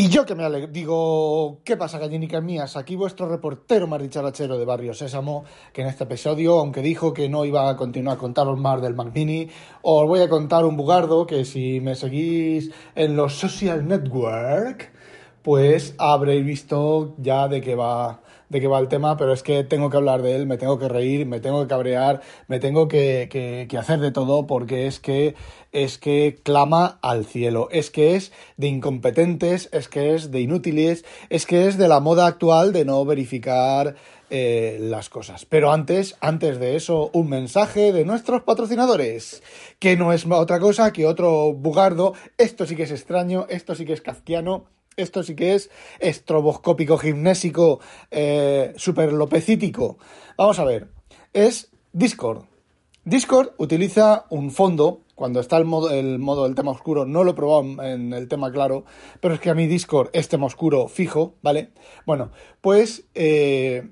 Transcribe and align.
Y 0.00 0.08
yo 0.08 0.24
que 0.24 0.34
me 0.34 0.44
alegro, 0.44 0.72
digo, 0.72 1.60
¿qué 1.62 1.76
pasa, 1.76 1.98
gallinicas 1.98 2.42
mías? 2.42 2.74
Aquí 2.74 2.96
vuestro 2.96 3.28
reportero 3.28 3.86
más 3.86 4.00
dicharachero 4.00 4.56
de 4.56 4.64
Barrio 4.64 4.94
Sésamo, 4.94 5.44
que 5.74 5.82
en 5.82 5.88
este 5.88 6.04
episodio, 6.04 6.58
aunque 6.58 6.80
dijo 6.80 7.12
que 7.12 7.28
no 7.28 7.44
iba 7.44 7.68
a 7.68 7.76
continuar 7.76 8.16
a 8.16 8.18
contaros 8.18 8.58
más 8.58 8.80
del 8.80 8.94
Mac 8.94 9.14
Mini, 9.14 9.50
os 9.82 10.08
voy 10.08 10.20
a 10.20 10.30
contar 10.30 10.64
un 10.64 10.74
bugardo 10.74 11.26
que 11.26 11.44
si 11.44 11.80
me 11.82 11.94
seguís 11.96 12.70
en 12.94 13.14
los 13.14 13.34
social 13.34 13.86
network, 13.86 14.90
pues 15.42 15.94
habréis 15.98 16.46
visto 16.46 17.14
ya 17.18 17.46
de 17.46 17.60
qué 17.60 17.74
va 17.74 18.22
de 18.50 18.60
qué 18.60 18.66
va 18.66 18.78
el 18.80 18.88
tema, 18.88 19.16
pero 19.16 19.32
es 19.32 19.42
que 19.42 19.64
tengo 19.64 19.88
que 19.88 19.96
hablar 19.96 20.22
de 20.22 20.36
él, 20.36 20.46
me 20.46 20.58
tengo 20.58 20.78
que 20.78 20.88
reír, 20.88 21.24
me 21.24 21.40
tengo 21.40 21.62
que 21.62 21.68
cabrear, 21.68 22.20
me 22.48 22.58
tengo 22.58 22.88
que, 22.88 23.28
que, 23.30 23.78
hacer 23.78 24.00
de 24.00 24.10
todo 24.10 24.46
porque 24.46 24.86
es 24.86 25.00
que 25.00 25.34
es 25.72 25.98
que 25.98 26.40
clama 26.42 26.98
al 27.00 27.24
cielo, 27.24 27.68
es 27.70 27.90
que 27.90 28.16
es 28.16 28.32
de 28.56 28.66
incompetentes, 28.66 29.68
es 29.72 29.88
que 29.88 30.14
es 30.14 30.32
de 30.32 30.40
inútiles, 30.40 31.04
es 31.30 31.46
que 31.46 31.68
es 31.68 31.78
de 31.78 31.86
la 31.86 32.00
moda 32.00 32.26
actual 32.26 32.72
de 32.72 32.84
no 32.84 33.04
verificar 33.04 33.94
eh, 34.30 34.78
las 34.80 35.08
cosas. 35.08 35.46
Pero 35.46 35.72
antes, 35.72 36.16
antes 36.20 36.58
de 36.58 36.74
eso, 36.74 37.10
un 37.12 37.28
mensaje 37.28 37.92
de 37.92 38.04
nuestros 38.04 38.42
patrocinadores, 38.42 39.44
que 39.78 39.96
no 39.96 40.12
es 40.12 40.26
otra 40.26 40.58
cosa 40.58 40.92
que 40.92 41.06
otro 41.06 41.52
bugardo, 41.52 42.14
esto 42.36 42.66
sí 42.66 42.74
que 42.74 42.82
es 42.82 42.90
extraño, 42.90 43.46
esto 43.48 43.76
sí 43.76 43.84
que 43.84 43.92
es 43.92 44.00
kafkiano, 44.00 44.66
esto 44.96 45.22
sí 45.22 45.34
que 45.34 45.54
es 45.54 45.70
estroboscópico, 45.98 46.98
gimnésico, 46.98 47.80
eh, 48.10 48.72
superlopecítico. 48.76 49.98
Vamos 50.36 50.58
a 50.58 50.64
ver. 50.64 50.88
Es 51.32 51.70
Discord. 51.92 52.44
Discord 53.04 53.50
utiliza 53.58 54.26
un 54.30 54.50
fondo. 54.50 55.02
Cuando 55.14 55.40
está 55.40 55.58
el 55.58 55.66
modo, 55.66 55.90
el 55.90 56.18
modo 56.18 56.44
del 56.44 56.54
tema 56.54 56.70
oscuro, 56.70 57.04
no 57.04 57.24
lo 57.24 57.32
he 57.32 57.34
probado 57.34 57.82
en 57.84 58.14
el 58.14 58.26
tema 58.26 58.50
claro, 58.50 58.86
pero 59.20 59.34
es 59.34 59.40
que 59.40 59.50
a 59.50 59.54
mí 59.54 59.66
Discord 59.66 60.08
es 60.14 60.30
tema 60.30 60.46
oscuro 60.46 60.88
fijo, 60.88 61.34
¿vale? 61.42 61.72
Bueno, 62.06 62.30
pues 62.62 63.04
eh, 63.14 63.90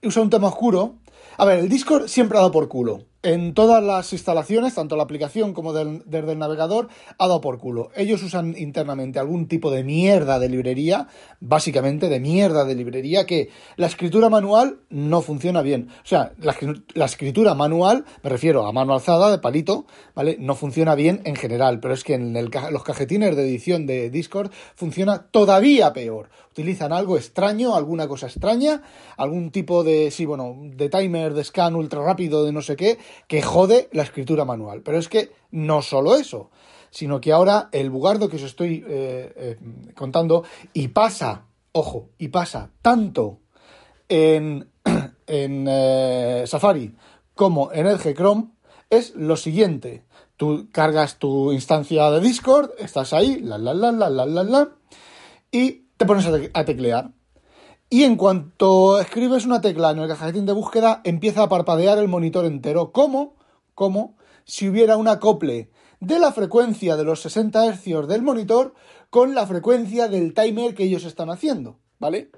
usa 0.00 0.22
un 0.22 0.30
tema 0.30 0.46
oscuro. 0.46 0.94
A 1.38 1.44
ver, 1.44 1.58
el 1.58 1.68
Discord 1.68 2.06
siempre 2.06 2.38
ha 2.38 2.42
dado 2.42 2.52
por 2.52 2.68
culo 2.68 3.09
en 3.22 3.52
todas 3.52 3.82
las 3.82 4.12
instalaciones, 4.12 4.74
tanto 4.74 4.96
la 4.96 5.02
aplicación 5.02 5.52
como 5.52 5.72
desde 5.72 6.32
el 6.32 6.38
navegador, 6.38 6.88
ha 7.18 7.26
dado 7.26 7.40
por 7.40 7.58
culo. 7.58 7.90
Ellos 7.94 8.22
usan 8.22 8.54
internamente 8.56 9.18
algún 9.18 9.46
tipo 9.46 9.70
de 9.70 9.84
mierda 9.84 10.38
de 10.38 10.48
librería, 10.48 11.08
básicamente 11.40 12.08
de 12.08 12.18
mierda 12.18 12.64
de 12.64 12.74
librería, 12.74 13.26
que 13.26 13.50
la 13.76 13.88
escritura 13.88 14.30
manual 14.30 14.78
no 14.88 15.20
funciona 15.20 15.60
bien. 15.60 15.88
O 16.02 16.06
sea, 16.06 16.32
la, 16.38 17.04
escritura 17.04 17.54
manual, 17.54 18.06
me 18.22 18.30
refiero 18.30 18.66
a 18.66 18.72
mano 18.72 18.94
alzada, 18.94 19.30
de 19.30 19.38
palito, 19.38 19.86
¿vale? 20.14 20.36
No 20.40 20.54
funciona 20.54 20.94
bien 20.94 21.20
en 21.24 21.36
general, 21.36 21.80
pero 21.80 21.92
es 21.92 22.04
que 22.04 22.14
en 22.14 22.32
los 22.32 22.84
cajetines 22.84 23.36
de 23.36 23.42
edición 23.42 23.86
de 23.86 24.08
Discord 24.08 24.50
funciona 24.74 25.26
todavía 25.30 25.92
peor. 25.92 26.30
Utilizan 26.50 26.92
algo 26.92 27.16
extraño, 27.16 27.76
alguna 27.76 28.08
cosa 28.08 28.26
extraña, 28.26 28.82
algún 29.16 29.50
tipo 29.50 29.84
de, 29.84 30.10
sí, 30.10 30.24
bueno, 30.24 30.56
de 30.58 30.88
timer, 30.88 31.32
de 31.34 31.44
scan 31.44 31.76
ultra 31.76 32.02
rápido, 32.02 32.44
de 32.44 32.52
no 32.52 32.60
sé 32.60 32.76
qué, 32.76 32.98
que 33.26 33.42
jode 33.42 33.88
la 33.92 34.02
escritura 34.02 34.44
manual. 34.44 34.82
Pero 34.82 34.98
es 34.98 35.08
que 35.08 35.32
no 35.50 35.82
solo 35.82 36.16
eso, 36.16 36.50
sino 36.90 37.20
que 37.20 37.32
ahora 37.32 37.68
el 37.72 37.90
bugardo 37.90 38.28
que 38.28 38.36
os 38.36 38.42
estoy 38.42 38.84
eh, 38.88 39.32
eh, 39.36 39.58
contando 39.94 40.44
y 40.72 40.88
pasa, 40.88 41.46
ojo, 41.72 42.10
y 42.18 42.28
pasa 42.28 42.70
tanto 42.82 43.40
en, 44.08 44.68
en 45.26 45.66
eh, 45.68 46.44
Safari 46.46 46.94
como 47.34 47.72
en 47.72 47.86
Edge 47.86 48.14
Chrome 48.14 48.48
es 48.90 49.14
lo 49.14 49.36
siguiente. 49.36 50.04
Tú 50.36 50.68
cargas 50.72 51.18
tu 51.18 51.52
instancia 51.52 52.10
de 52.10 52.20
Discord, 52.20 52.70
estás 52.78 53.12
ahí, 53.12 53.40
la 53.40 53.56
la 53.56 53.72
la 53.72 53.92
la 53.92 54.10
la 54.10 54.26
la 54.26 54.42
la, 54.42 54.68
y 55.52 55.86
te 55.96 56.06
pones 56.06 56.26
a 56.26 56.64
teclear. 56.64 57.12
Y 57.92 58.04
en 58.04 58.14
cuanto 58.14 59.00
escribes 59.00 59.46
una 59.46 59.60
tecla 59.60 59.90
en 59.90 59.98
el 59.98 60.08
cajetín 60.08 60.46
de 60.46 60.52
búsqueda, 60.52 61.00
empieza 61.02 61.42
a 61.42 61.48
parpadear 61.48 61.98
el 61.98 62.06
monitor 62.06 62.44
entero, 62.44 62.92
como, 62.92 63.34
como 63.74 64.14
si 64.44 64.68
hubiera 64.68 64.96
un 64.96 65.08
acople 65.08 65.70
de 65.98 66.20
la 66.20 66.30
frecuencia 66.30 66.96
de 66.96 67.02
los 67.02 67.20
60 67.22 67.74
Hz 67.74 68.06
del 68.06 68.22
monitor 68.22 68.74
con 69.10 69.34
la 69.34 69.44
frecuencia 69.44 70.06
del 70.06 70.34
timer 70.34 70.76
que 70.76 70.84
ellos 70.84 71.04
están 71.04 71.30
haciendo, 71.30 71.78
¿vale? 71.98 72.30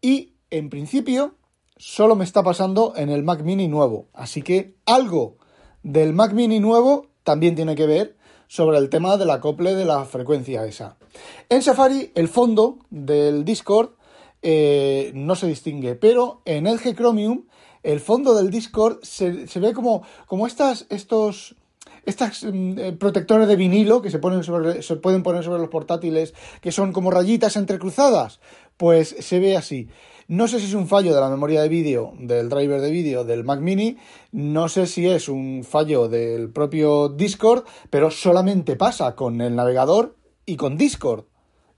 Y 0.00 0.34
en 0.50 0.68
principio 0.68 1.36
solo 1.76 2.16
me 2.16 2.24
está 2.24 2.42
pasando 2.42 2.94
en 2.96 3.08
el 3.08 3.22
Mac 3.22 3.44
Mini 3.44 3.68
nuevo, 3.68 4.08
así 4.12 4.42
que 4.42 4.74
algo 4.84 5.36
del 5.84 6.12
Mac 6.12 6.32
Mini 6.32 6.58
nuevo 6.58 7.06
también 7.22 7.54
tiene 7.54 7.76
que 7.76 7.86
ver 7.86 8.16
sobre 8.48 8.78
el 8.78 8.90
tema 8.90 9.16
del 9.16 9.30
acople 9.30 9.76
de 9.76 9.84
la 9.84 10.04
frecuencia 10.06 10.66
esa. 10.66 10.96
En 11.48 11.62
Safari, 11.62 12.10
el 12.16 12.26
fondo 12.26 12.78
del 12.90 13.44
Discord 13.44 13.90
eh, 14.42 15.12
no 15.14 15.36
se 15.36 15.46
distingue. 15.46 15.94
Pero 15.94 16.42
en 16.44 16.66
el 16.66 16.80
Chromium, 16.80 17.44
el 17.82 18.00
fondo 18.00 18.34
del 18.34 18.50
Discord 18.50 18.98
se, 19.02 19.46
ve 19.56 19.72
como, 19.72 20.02
como 20.26 20.46
estas, 20.46 20.86
estos, 20.90 21.56
estas 22.04 22.44
mm, 22.44 22.78
eh, 22.78 22.92
protectores 22.92 23.48
de 23.48 23.56
vinilo 23.56 24.02
que 24.02 24.10
se, 24.10 24.18
ponen 24.18 24.42
sobre, 24.42 24.82
se 24.82 24.96
pueden 24.96 25.22
poner 25.22 25.44
sobre 25.44 25.60
los 25.60 25.68
portátiles, 25.68 26.34
que 26.60 26.72
son 26.72 26.92
como 26.92 27.10
rayitas 27.10 27.56
entrecruzadas, 27.56 28.40
pues 28.76 29.16
se 29.18 29.38
ve 29.38 29.56
así. 29.56 29.88
No 30.28 30.48
sé 30.48 30.60
si 30.60 30.66
es 30.66 30.74
un 30.74 30.88
fallo 30.88 31.14
de 31.14 31.20
la 31.20 31.28
memoria 31.28 31.62
de 31.62 31.68
vídeo, 31.68 32.14
del 32.18 32.48
driver 32.48 32.80
de 32.80 32.90
vídeo 32.90 33.24
del 33.24 33.44
Mac 33.44 33.60
Mini, 33.60 33.98
no 34.30 34.68
sé 34.68 34.86
si 34.86 35.06
es 35.06 35.28
un 35.28 35.64
fallo 35.64 36.08
del 36.08 36.50
propio 36.50 37.08
Discord, 37.08 37.64
pero 37.90 38.10
solamente 38.10 38.76
pasa 38.76 39.14
con 39.14 39.40
el 39.40 39.56
navegador 39.56 40.16
y 40.46 40.56
con 40.56 40.76
Discord, 40.76 41.24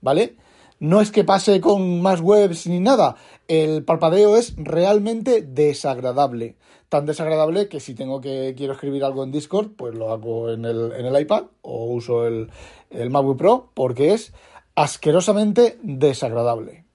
¿vale? 0.01 0.37
No 0.79 1.01
es 1.01 1.11
que 1.11 1.23
pase 1.23 1.61
con 1.61 2.01
más 2.01 2.21
webs 2.21 2.67
ni 2.67 2.79
nada. 2.79 3.15
El 3.47 3.83
parpadeo 3.83 4.35
es 4.35 4.55
realmente 4.57 5.41
desagradable. 5.41 6.55
Tan 6.89 7.05
desagradable 7.05 7.67
que 7.67 7.79
si 7.79 7.95
tengo 7.95 8.21
que 8.21 8.53
quiero 8.57 8.73
escribir 8.73 9.03
algo 9.03 9.23
en 9.23 9.31
Discord, 9.31 9.71
pues 9.75 9.95
lo 9.95 10.11
hago 10.11 10.51
en 10.51 10.65
el, 10.65 10.91
en 10.91 11.05
el 11.05 11.21
iPad 11.21 11.45
o 11.61 11.85
uso 11.85 12.27
el, 12.27 12.49
el 12.89 13.09
MacBook 13.09 13.37
Pro 13.37 13.69
porque 13.73 14.13
es 14.13 14.33
asquerosamente 14.75 15.77
desagradable. 15.81 16.85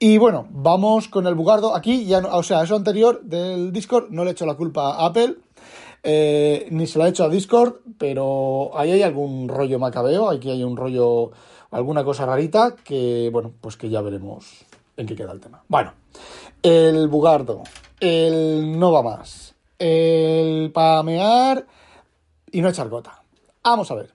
Y 0.00 0.18
bueno, 0.18 0.46
vamos 0.50 1.08
con 1.08 1.26
el 1.26 1.34
bugardo. 1.34 1.74
Aquí 1.74 2.06
ya 2.06 2.20
no, 2.20 2.36
o 2.36 2.42
sea, 2.42 2.62
eso 2.62 2.76
anterior 2.76 3.20
del 3.22 3.72
Discord 3.72 4.10
no 4.10 4.24
le 4.24 4.30
he 4.30 4.32
hecho 4.32 4.46
la 4.46 4.54
culpa 4.54 4.94
a 4.94 5.06
Apple. 5.06 5.36
Eh, 6.04 6.68
ni 6.70 6.86
se 6.86 6.98
la 6.98 7.06
he 7.06 7.10
hecho 7.10 7.24
a 7.24 7.28
Discord, 7.28 7.80
pero 7.98 8.70
ahí 8.74 8.92
hay 8.92 9.02
algún 9.02 9.48
rollo 9.48 9.80
macabeo, 9.80 10.30
aquí 10.30 10.50
hay 10.50 10.62
un 10.62 10.76
rollo 10.76 11.32
alguna 11.70 12.04
cosa 12.04 12.26
rarita 12.26 12.74
que, 12.84 13.30
bueno, 13.32 13.52
pues 13.60 13.76
que 13.76 13.90
ya 13.90 14.00
veremos 14.00 14.64
en 14.96 15.06
qué 15.06 15.14
queda 15.14 15.32
el 15.32 15.40
tema. 15.40 15.62
Bueno, 15.68 15.92
el 16.62 17.08
bugardo, 17.08 17.62
el 18.00 18.78
no 18.78 18.92
va 18.92 19.02
más, 19.02 19.54
el 19.78 20.70
pamear 20.72 21.66
y 22.50 22.60
no 22.60 22.68
echar 22.68 22.88
gota. 22.88 23.22
Vamos 23.62 23.90
a 23.90 23.94
ver. 23.94 24.12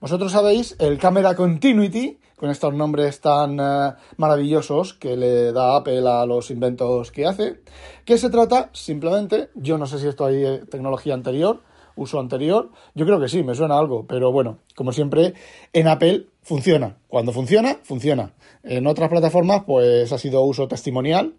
Vosotros 0.00 0.32
sabéis 0.32 0.76
el 0.78 0.98
Camera 0.98 1.34
Continuity, 1.34 2.18
con 2.36 2.50
estos 2.50 2.74
nombres 2.74 3.20
tan 3.20 3.58
eh, 3.58 3.94
maravillosos 4.16 4.94
que 4.94 5.16
le 5.16 5.52
da 5.52 5.76
Apple 5.76 6.06
a 6.08 6.26
los 6.26 6.50
inventos 6.50 7.10
que 7.10 7.26
hace, 7.26 7.60
que 8.04 8.18
se 8.18 8.28
trata 8.28 8.70
simplemente, 8.72 9.50
yo 9.54 9.78
no 9.78 9.86
sé 9.86 9.98
si 9.98 10.08
esto 10.08 10.26
hay 10.26 10.60
tecnología 10.70 11.14
anterior, 11.14 11.62
uso 11.96 12.20
anterior, 12.20 12.70
yo 12.94 13.06
creo 13.06 13.20
que 13.20 13.28
sí, 13.28 13.42
me 13.42 13.54
suena 13.54 13.78
algo, 13.78 14.06
pero 14.06 14.32
bueno, 14.32 14.58
como 14.74 14.92
siempre, 14.92 15.34
en 15.72 15.88
Apple 15.88 16.26
funciona. 16.42 16.96
Cuando 17.08 17.32
funciona, 17.32 17.78
funciona. 17.82 18.32
En 18.62 18.86
otras 18.86 19.08
plataformas, 19.08 19.64
pues 19.66 20.12
ha 20.12 20.18
sido 20.18 20.42
uso 20.42 20.68
testimonial. 20.68 21.34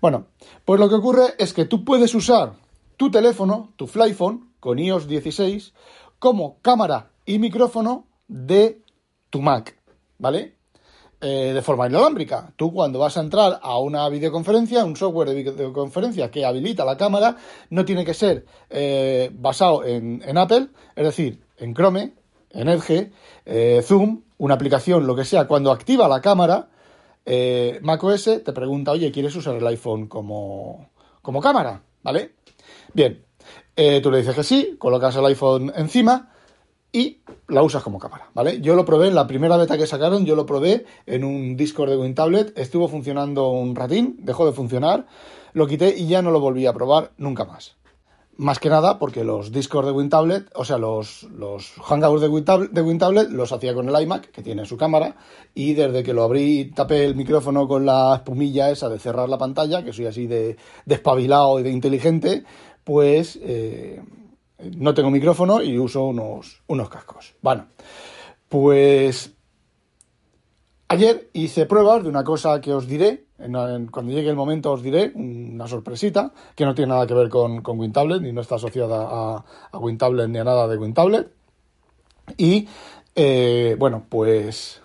Bueno, 0.00 0.26
pues 0.64 0.80
lo 0.80 0.88
que 0.88 0.96
ocurre 0.96 1.34
es 1.38 1.52
que 1.52 1.64
tú 1.64 1.84
puedes 1.84 2.14
usar 2.14 2.54
tu 2.96 3.10
teléfono, 3.10 3.72
tu 3.76 3.86
Flyphone, 3.86 4.52
con 4.60 4.78
iOS 4.78 5.08
16, 5.08 5.72
como 6.18 6.58
cámara 6.60 7.10
y 7.26 7.38
micrófono 7.38 8.06
de 8.28 8.80
tu 9.30 9.40
Mac, 9.40 9.76
¿vale? 10.18 10.54
Eh, 11.24 11.52
de 11.54 11.62
forma 11.62 11.86
inalámbrica. 11.86 12.52
Tú 12.56 12.72
cuando 12.72 12.98
vas 12.98 13.16
a 13.16 13.20
entrar 13.20 13.60
a 13.62 13.78
una 13.78 14.08
videoconferencia, 14.08 14.84
un 14.84 14.96
software 14.96 15.28
de 15.28 15.36
videoconferencia 15.36 16.32
que 16.32 16.44
habilita 16.44 16.84
la 16.84 16.96
cámara, 16.96 17.36
no 17.70 17.84
tiene 17.84 18.04
que 18.04 18.12
ser 18.12 18.44
eh, 18.68 19.30
basado 19.32 19.84
en, 19.84 20.36
Apple, 20.36 20.70
es 20.96 21.04
decir, 21.04 21.40
en 21.58 21.74
Chrome, 21.74 22.14
en 22.50 22.68
Edge, 22.68 23.12
eh, 23.46 23.82
Zoom, 23.84 24.22
una 24.38 24.54
aplicación, 24.54 25.06
lo 25.06 25.14
que 25.14 25.24
sea, 25.24 25.46
cuando 25.46 25.70
activa 25.70 26.08
la 26.08 26.20
cámara, 26.20 26.70
macOS 27.82 28.42
te 28.42 28.52
pregunta, 28.52 28.90
oye, 28.90 29.12
¿quieres 29.12 29.36
usar 29.36 29.54
el 29.54 29.66
iPhone 29.68 30.08
como, 30.08 30.88
como 31.22 31.40
cámara? 31.40 31.84
¿Vale? 32.02 32.32
Bien, 32.94 33.24
tú 34.02 34.10
le 34.10 34.18
dices 34.18 34.34
que 34.34 34.42
sí, 34.42 34.74
colocas 34.76 35.14
el 35.14 35.26
iPhone 35.26 35.72
encima 35.76 36.31
y 36.92 37.22
la 37.48 37.62
usas 37.62 37.82
como 37.82 37.98
cámara, 37.98 38.30
¿vale? 38.34 38.60
Yo 38.60 38.74
lo 38.74 38.84
probé 38.84 39.08
en 39.08 39.14
la 39.14 39.26
primera 39.26 39.56
beta 39.56 39.78
que 39.78 39.86
sacaron, 39.86 40.26
yo 40.26 40.36
lo 40.36 40.44
probé 40.44 40.84
en 41.06 41.24
un 41.24 41.56
Discord 41.56 41.90
de 41.90 41.96
WinTablet, 41.96 42.56
estuvo 42.58 42.86
funcionando 42.88 43.48
un 43.48 43.74
ratín, 43.74 44.16
dejó 44.20 44.44
de 44.46 44.52
funcionar, 44.52 45.06
lo 45.54 45.66
quité 45.66 45.96
y 45.96 46.06
ya 46.06 46.22
no 46.22 46.30
lo 46.30 46.40
volví 46.40 46.66
a 46.66 46.72
probar 46.72 47.12
nunca 47.16 47.44
más. 47.44 47.76
Más 48.36 48.58
que 48.58 48.70
nada 48.70 48.98
porque 48.98 49.24
los 49.24 49.52
discos 49.52 49.84
de 49.84 49.92
WinTablet, 49.92 50.50
o 50.54 50.64
sea, 50.64 50.78
los, 50.78 51.24
los 51.24 51.72
hangouts 51.82 52.22
de 52.22 52.28
WinTablet, 52.28 53.28
de 53.28 53.36
los 53.36 53.52
hacía 53.52 53.74
con 53.74 53.88
el 53.88 54.02
iMac, 54.02 54.30
que 54.30 54.42
tiene 54.42 54.64
su 54.64 54.76
cámara, 54.76 55.16
y 55.54 55.74
desde 55.74 56.02
que 56.02 56.14
lo 56.14 56.22
abrí 56.22 56.72
tapé 56.74 57.04
el 57.04 57.14
micrófono 57.14 57.68
con 57.68 57.84
la 57.84 58.16
espumilla 58.16 58.70
esa 58.70 58.88
de 58.88 58.98
cerrar 58.98 59.28
la 59.28 59.38
pantalla, 59.38 59.84
que 59.84 59.92
soy 59.92 60.06
así 60.06 60.26
de 60.26 60.56
despabilado 60.86 61.60
y 61.60 61.62
de 61.62 61.70
inteligente, 61.70 62.44
pues 62.84 63.38
eh, 63.42 64.02
no 64.76 64.94
tengo 64.94 65.10
micrófono 65.10 65.62
y 65.62 65.78
uso 65.78 66.04
unos, 66.04 66.62
unos 66.66 66.88
cascos. 66.88 67.34
Bueno, 67.42 67.66
pues 68.48 69.32
ayer 70.88 71.30
hice 71.32 71.66
pruebas 71.66 72.02
de 72.02 72.08
una 72.08 72.24
cosa 72.24 72.60
que 72.60 72.72
os 72.72 72.86
diré, 72.86 73.24
cuando 73.36 74.12
llegue 74.12 74.30
el 74.30 74.36
momento 74.36 74.72
os 74.72 74.82
diré, 74.82 75.12
una 75.14 75.66
sorpresita, 75.66 76.32
que 76.54 76.64
no 76.64 76.74
tiene 76.74 76.90
nada 76.90 77.06
que 77.06 77.14
ver 77.14 77.28
con, 77.28 77.62
con 77.62 77.78
WinTablet, 77.78 78.22
ni 78.22 78.32
no 78.32 78.40
está 78.40 78.56
asociada 78.56 79.06
a, 79.08 79.44
a 79.72 79.78
WinTablet 79.78 80.28
ni 80.28 80.38
a 80.38 80.44
nada 80.44 80.68
de 80.68 80.76
WinTablet. 80.76 81.30
Y 82.36 82.68
eh, 83.14 83.76
bueno, 83.78 84.04
pues 84.08 84.80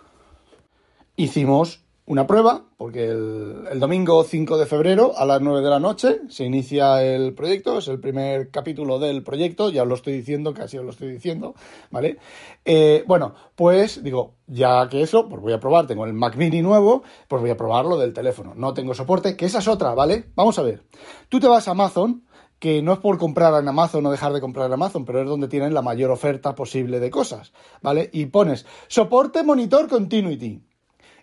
hicimos 1.15 1.81
una 2.07 2.25
prueba, 2.25 2.63
porque 2.77 3.09
el, 3.09 3.79
domingo 3.81 4.23
5 4.23 4.57
de 4.57 4.65
febrero 4.65 5.11
a 5.17 5.25
las 5.25 5.41
9 5.41 5.61
de 5.61 5.69
la 5.69 5.79
noche 5.79 6.21
se 6.29 6.45
inicia 6.45 7.03
el 7.03 7.33
proyecto, 7.33 7.79
es 7.79 7.89
el 7.89 7.99
primer 7.99 8.49
capítulo 8.49 8.97
del 8.97 9.23
proyecto, 9.23 9.69
ya 9.69 9.81
os 9.81 9.89
lo 9.89 9.95
estoy 9.95 10.13
diciendo, 10.13 10.53
casi 10.53 10.77
os 10.77 10.85
lo 10.85 10.91
estoy 10.91 11.11
diciendo, 11.11 11.53
¿vale? 11.91 12.17
Eh, 12.63 13.03
bueno, 13.07 13.35
pues 13.55 14.01
digo, 14.03 14.35
ya 14.47 14.87
que 14.87 15.01
eso, 15.01 15.27
pues 15.27 15.41
voy 15.41 15.51
a 15.51 15.59
probar, 15.59 15.85
tengo 15.85 16.05
el 16.05 16.13
Mac 16.13 16.37
mini 16.37 16.61
nuevo, 16.61 17.03
pues 17.27 17.41
voy 17.41 17.51
a 17.51 17.57
probarlo 17.57 17.97
del 17.97 18.13
teléfono. 18.13 18.53
No 18.55 18.73
tengo 18.73 18.93
soporte, 18.93 19.35
que 19.35 19.45
esa 19.45 19.59
es 19.59 19.67
otra, 19.67 19.93
¿vale? 19.93 20.31
Vamos 20.33 20.57
a 20.59 20.61
ver. 20.61 20.83
Tú 21.27 21.41
te 21.41 21.47
vas 21.49 21.67
a 21.67 21.71
Amazon, 21.71 22.23
que 22.57 22.81
no 22.81 22.93
es 22.93 22.99
por 22.99 23.17
comprar 23.17 23.61
en 23.61 23.67
Amazon 23.67 24.05
o 24.05 24.11
dejar 24.11 24.31
de 24.31 24.39
comprar 24.39 24.67
en 24.67 24.73
Amazon, 24.73 25.03
pero 25.03 25.21
es 25.21 25.27
donde 25.27 25.49
tienen 25.49 25.73
la 25.73 25.81
mayor 25.81 26.11
oferta 26.11 26.55
posible 26.55 27.01
de 27.01 27.09
cosas, 27.09 27.51
¿vale? 27.81 28.09
Y 28.13 28.27
pones 28.27 28.65
soporte 28.87 29.43
monitor 29.43 29.89
continuity 29.89 30.66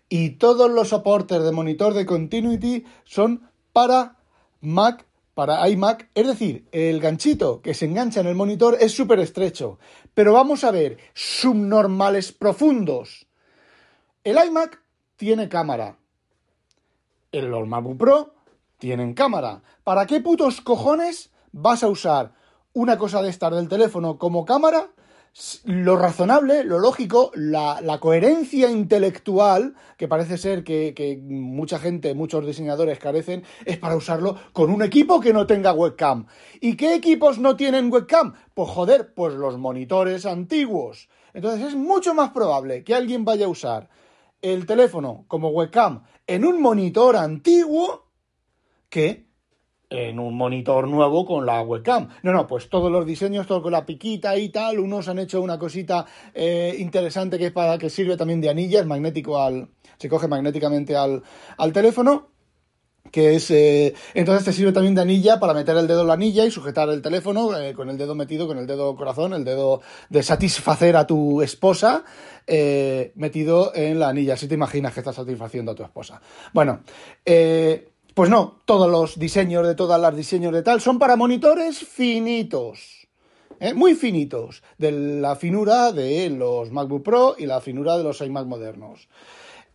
y 0.09 0.31
todos 0.31 0.71
los 0.71 0.89
soportes 0.89 1.43
de 1.43 1.53
monitor 1.53 1.95
de 1.95 2.07
continuity 2.07 2.85
son 3.05 3.51
para 3.73 4.17
Mac, 4.61 5.07
para 5.35 5.69
iMac, 5.69 6.09
es 6.15 6.27
decir, 6.27 6.67
el 6.73 7.01
ganchito 7.01 7.61
que 7.61 7.75
se 7.75 7.87
engancha 7.87 8.21
en 8.21 8.29
el 8.29 8.35
monitor 8.35 8.77
es 8.81 8.93
súper 8.93 9.19
estrecho. 9.19 9.79
Pero 10.15 10.33
vamos 10.33 10.65
a 10.65 10.71
ver, 10.71 10.99
subnormales 11.13 12.33
profundos. 12.33 13.27
El 14.23 14.39
iMac 14.45 14.81
tiene 15.17 15.49
cámara. 15.49 15.99
El 17.33 17.51
MacBook 17.51 17.99
Pro 17.99 18.35
tienen 18.79 19.15
cámara. 19.15 19.63
¿Para 19.83 20.07
qué 20.07 20.21
putos 20.21 20.61
cojones 20.61 21.31
vas 21.53 21.83
a 21.83 21.89
usar 21.89 22.33
una 22.73 22.97
cosa 22.97 23.23
de 23.23 23.31
estar 23.31 23.55
del 23.55 23.69
teléfono 23.69 24.19
como 24.19 24.45
cámara 24.45 24.91
lo 25.65 25.97
razonable, 25.97 26.63
lo 26.63 26.79
lógico, 26.79 27.33
la, 27.35 27.99
coherencia 28.01 28.71
intelectual, 28.71 29.75
que 29.97 30.07
parece 30.07 30.39
ser 30.39 30.63
que, 30.63 31.21
mucha 31.23 31.79
gente, 31.81 32.15
muchos 32.15 32.47
diseñadores 32.47 33.01
carecen, 33.01 33.43
es 33.65 33.79
para 33.79 33.97
usarlo 33.97 34.37
con 34.53 34.71
un 34.71 34.83
equipo 34.83 35.21
que 35.21 35.33
no 35.33 35.47
tenga 35.47 35.73
webcam. 35.73 36.27
¿Y 36.61 36.77
qué 36.77 36.95
equipos 36.95 37.39
no 37.39 37.57
tienen 37.57 37.93
webcam? 37.93 38.35
Pues 38.55 38.71
joder, 38.71 39.13
pues 39.13 39.35
los 39.35 39.59
monitores 39.59 40.25
antiguos. 40.25 41.09
Entonces 41.33 41.69
es 41.69 41.75
mucho 41.75 42.15
más 42.15 42.31
probable 42.31 42.85
que 42.85 42.95
alguien 42.95 43.25
vaya 43.25 43.47
a 43.47 43.49
usar 43.49 43.89
el 44.41 44.67
teléfono 44.67 45.25
como 45.27 45.49
webcam 45.49 46.05
en 46.29 46.45
un 46.45 46.61
monitor 46.61 47.17
antiguo 47.17 48.09
que 48.89 49.27
en 49.95 50.19
un 50.19 50.37
monitor 50.37 50.89
nuevo 50.89 51.25
con 51.25 51.47
la 51.47 51.63
webcam. 51.63 52.09
No, 52.23 52.33
no, 52.33 52.47
pues 52.47 52.69
todos 52.69 52.91
los 52.91 53.07
diseños, 53.07 53.47
todo 53.47 53.63
con 53.63 53.73
la 53.73 53.87
piquita 53.87 54.37
y 54.37 54.49
tal. 54.49 54.79
Unos 54.79 55.09
han 55.09 55.19
hecho 55.19 55.41
una 55.41 55.59
cosita 55.59 56.05
eh, 56.35 56.75
interesante 56.79 57.39
que 57.39 57.47
es 57.47 57.53
para 57.53 57.79
que 57.79 57.91
sirve 57.91 58.17
también 58.17 58.41
de 58.41 58.51
anilla, 58.51 58.81
es 58.81 58.87
magnético 58.87 59.41
al. 59.41 59.69
se 59.99 60.09
coge 60.09 60.29
magnéticamente 60.29 60.97
al, 60.97 61.23
al 61.57 61.73
teléfono. 61.73 62.31
Que 63.11 63.37
es. 63.37 63.51
Eh, 63.51 63.95
entonces 64.15 64.45
te 64.45 64.53
sirve 64.53 64.73
también 64.73 64.95
de 64.95 65.03
anilla 65.03 65.39
para 65.39 65.53
meter 65.55 65.77
el 65.77 65.87
dedo 65.87 66.01
en 66.01 66.09
la 66.09 66.15
anilla 66.15 66.47
y 66.47 66.51
sujetar 66.51 66.89
el 66.89 67.03
teléfono 67.03 67.57
eh, 67.57 67.75
con 67.75 67.91
el 67.91 67.99
dedo 67.99 68.15
metido, 68.15 68.47
con 68.47 68.59
el 68.59 68.67
dedo 68.67 68.97
corazón, 68.97 69.35
el 69.35 69.45
dedo 69.45 69.83
de 70.09 70.23
satisfacer 70.23 70.97
a 70.97 71.07
tu 71.07 71.43
esposa. 71.43 72.03
metido 72.47 73.73
en 73.75 73.99
la 74.01 74.09
anilla, 74.09 74.37
si 74.37 74.49
te 74.49 74.55
imaginas 74.55 74.95
que 74.95 75.01
estás 75.01 75.17
satisfaciendo 75.17 75.73
a 75.73 75.75
tu 75.75 75.83
esposa. 75.85 76.21
Bueno, 76.53 76.81
eh, 77.25 77.94
pues 78.15 78.31
no, 78.31 78.61
todos 78.65 78.89
los 78.89 79.19
diseños 79.19 79.67
de 79.67 79.75
todas 79.75 80.01
las 80.01 80.17
diseños 80.17 80.53
de 80.53 80.63
tal 80.63 80.81
son 80.81 80.99
para 80.99 81.17
monitores 81.17 81.79
finitos. 81.79 83.09
¿eh? 83.59 83.75
Muy 83.75 83.95
finitos. 83.95 84.63
De 84.79 84.93
la 84.93 85.35
finura 85.35 85.91
de 85.91 86.31
los 86.31 86.71
MacBook 86.71 87.03
Pro 87.03 87.35
y 87.37 87.47
la 87.47 87.61
finura 87.61 87.99
de 87.99 88.05
los 88.05 88.21
iMac 88.21 88.47
modernos. 88.47 89.09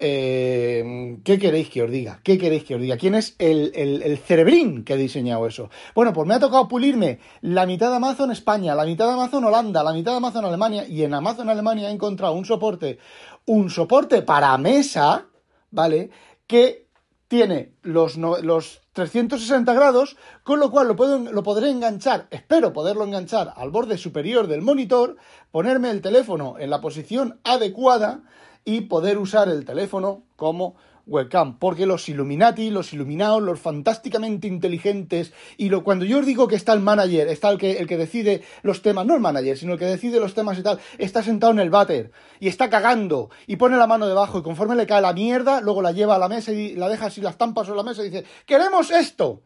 Eh, 0.02 1.18
¿Qué 1.26 1.38
queréis 1.38 1.70
que 1.70 1.84
os 1.84 1.92
diga? 1.92 2.22
¿Qué 2.24 2.38
queréis 2.38 2.64
que 2.64 2.76
os 2.76 2.82
diga? 2.82 2.96
¿Quién 2.96 3.16
es 3.16 3.36
el, 3.38 3.74
el, 3.76 4.18
cerebrín 4.20 4.86
que 4.86 4.94
ha 4.94 4.96
diseñado 4.96 5.46
eso? 5.46 5.70
Bueno, 5.94 6.14
pues 6.14 6.26
me 6.26 6.36
ha 6.36 6.40
tocado 6.40 6.70
pulirme 6.70 7.20
la 7.42 7.66
mitad 7.66 7.90
de 7.90 7.98
Amazon 7.98 8.32
España, 8.32 8.76
la 8.76 8.86
mitad 8.86 9.08
de 9.08 9.14
Amazon 9.16 9.44
Holanda, 9.44 9.84
la 9.84 9.92
mitad 9.92 10.12
de 10.12 10.18
Amazon 10.18 10.46
Alemania 10.46 10.88
y 10.88 11.04
en 11.04 11.14
Amazon 11.14 11.50
Alemania 11.50 11.90
he 11.90 11.92
encontrado 11.92 12.34
un 12.34 12.46
soporte, 12.46 12.98
un 13.46 13.70
soporte 13.70 14.22
para 14.22 14.58
mesa, 14.58 15.28
¿vale? 15.72 16.12
Que 16.48 16.89
tiene 17.30 17.72
los, 17.84 18.18
los 18.18 18.82
360 18.94 19.72
grados, 19.74 20.18
con 20.44 20.60
lo 20.60 20.72
cual 20.72 20.88
lo, 20.88 20.96
puedo, 20.96 21.20
lo 21.20 21.44
podré 21.44 21.70
enganchar, 21.70 22.28
espero 22.32 22.74
poderlo 22.74 23.06
enganchar 23.06 23.54
al 23.56 23.70
borde 23.70 24.00
superior 24.00 24.48
del 24.48 24.64
monitor, 24.64 25.16
ponerme 25.52 25.92
el 25.92 26.02
teléfono 26.02 26.56
en 26.60 26.72
la 26.72 26.82
posición 26.82 27.40
adecuada 27.44 28.24
y 28.66 28.82
poder 28.82 29.20
usar 29.20 29.48
el 29.48 29.64
teléfono 29.64 30.24
como 30.36 30.76
webcam, 31.10 31.58
porque 31.58 31.86
los 31.86 32.08
Illuminati, 32.08 32.70
los 32.70 32.94
iluminados, 32.94 33.42
los 33.42 33.60
fantásticamente 33.60 34.48
inteligentes, 34.48 35.34
y 35.58 35.70
lo, 35.70 35.84
cuando 35.84 36.06
yo 36.06 36.20
os 36.20 36.26
digo 36.26 36.48
que 36.48 36.56
está 36.56 36.74
el 36.74 36.80
manager, 36.80 37.28
está 37.28 37.50
el 37.50 37.58
que, 37.58 37.78
el 37.78 37.88
que 37.88 37.98
decide 37.98 38.44
los 38.62 38.82
temas, 38.82 39.06
no 39.06 39.16
el 39.16 39.20
manager, 39.20 39.58
sino 39.58 39.74
el 39.74 39.80
que 39.80 39.86
decide 39.86 40.20
los 40.20 40.34
temas 40.34 40.58
y 40.58 40.64
tal, 40.64 40.80
está 40.98 41.24
sentado 41.24 41.52
en 41.52 41.60
el 41.60 41.70
váter 41.70 42.12
y 42.40 42.48
está 42.48 42.70
cagando 42.70 43.30
y 43.48 43.58
pone 43.58 43.78
la 43.78 43.88
mano 43.88 44.08
debajo 44.08 44.40
y 44.40 44.44
conforme 44.44 44.76
le 44.76 44.88
cae 44.88 45.02
la 45.02 45.14
mierda, 45.14 45.62
luego 45.62 45.82
la 45.82 45.92
lleva 45.92 46.16
a 46.16 46.20
la 46.20 46.30
mesa 46.30 46.52
y 46.52 46.76
la 46.76 46.88
deja 46.88 47.08
así 47.08 47.22
las 47.22 47.38
tampas 47.38 47.68
sobre 47.68 47.78
la 47.78 47.84
mesa 47.84 48.02
y 48.02 48.10
dice, 48.10 48.26
queremos 48.46 48.92
esto, 48.92 49.42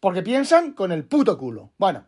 porque 0.00 0.22
piensan 0.22 0.72
con 0.72 0.92
el 0.92 1.04
puto 1.04 1.38
culo. 1.38 1.70
Bueno. 1.78 2.04